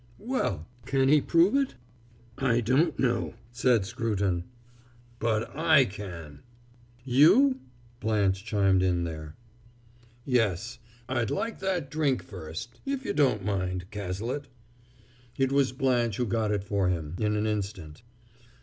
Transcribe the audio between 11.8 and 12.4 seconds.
drink